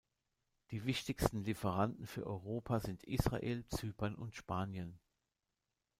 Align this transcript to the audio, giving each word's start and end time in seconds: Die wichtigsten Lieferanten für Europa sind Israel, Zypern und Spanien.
Die 0.71 0.85
wichtigsten 0.85 1.43
Lieferanten 1.43 2.07
für 2.07 2.25
Europa 2.25 2.79
sind 2.79 3.03
Israel, 3.03 3.67
Zypern 3.67 4.15
und 4.15 4.33
Spanien. 4.33 4.99